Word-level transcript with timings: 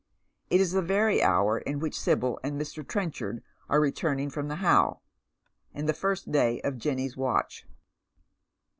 It 0.49 0.59
is 0.59 0.71
the 0.71 0.81
very 0.81 1.21
hour 1.21 1.59
in 1.59 1.77
which 1.77 1.99
Sibyl 1.99 2.39
and 2.43 2.59
Mr. 2.59 2.81
Trenchard 2.83 3.43
are 3.69 3.79
returning 3.79 4.31
fi"om 4.31 4.47
the 4.47 4.55
How, 4.55 5.01
and 5.75 5.87
the 5.87 5.93
first 5.93 6.31
day 6.31 6.59
of 6.61 6.79
Jenny's 6.79 7.15
watch. 7.15 7.67